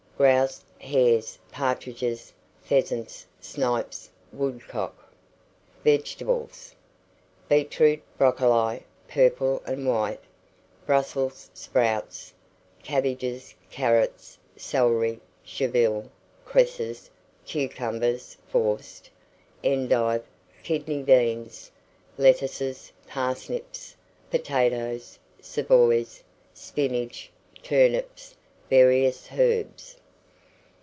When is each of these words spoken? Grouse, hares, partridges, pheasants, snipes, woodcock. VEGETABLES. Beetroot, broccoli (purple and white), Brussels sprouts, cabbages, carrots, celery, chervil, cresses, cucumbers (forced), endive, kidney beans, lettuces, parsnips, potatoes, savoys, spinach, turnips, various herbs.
Grouse, 0.17 0.63
hares, 0.79 1.39
partridges, 1.51 2.31
pheasants, 2.61 3.25
snipes, 3.39 4.07
woodcock. 4.31 4.95
VEGETABLES. 5.83 6.75
Beetroot, 7.49 8.03
broccoli 8.19 8.83
(purple 9.07 9.63
and 9.65 9.87
white), 9.87 10.19
Brussels 10.85 11.49
sprouts, 11.55 12.35
cabbages, 12.83 13.55
carrots, 13.71 14.37
celery, 14.55 15.19
chervil, 15.43 16.11
cresses, 16.45 17.09
cucumbers 17.43 18.37
(forced), 18.47 19.09
endive, 19.63 20.23
kidney 20.61 21.01
beans, 21.01 21.71
lettuces, 22.19 22.91
parsnips, 23.07 23.95
potatoes, 24.29 25.17
savoys, 25.41 26.21
spinach, 26.53 27.31
turnips, 27.63 28.35
various 28.69 29.27
herbs. 29.35 29.97